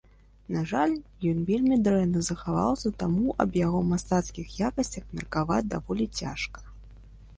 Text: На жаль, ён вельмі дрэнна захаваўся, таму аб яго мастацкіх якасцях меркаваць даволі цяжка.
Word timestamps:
На 0.53 0.61
жаль, 0.69 0.93
ён 1.31 1.43
вельмі 1.49 1.77
дрэнна 1.87 2.23
захаваўся, 2.29 2.93
таму 3.03 3.35
аб 3.45 3.61
яго 3.65 3.79
мастацкіх 3.93 4.47
якасцях 4.71 5.05
меркаваць 5.19 5.63
даволі 5.75 6.05
цяжка. 6.23 6.59